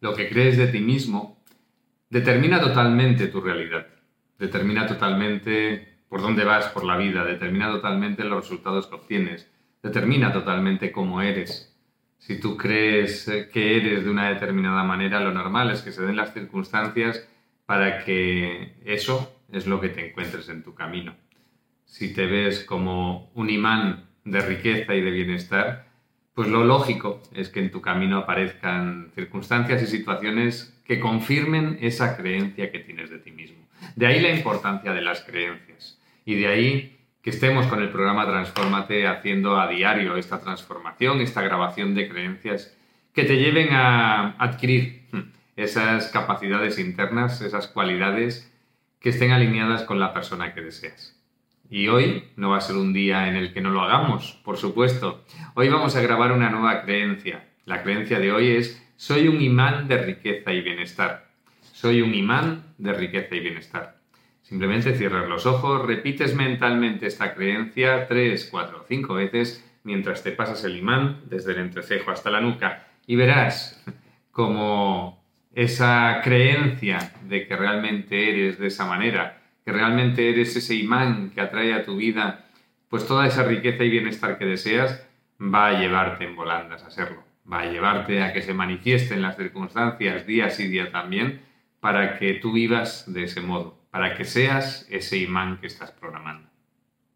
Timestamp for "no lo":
53.60-53.82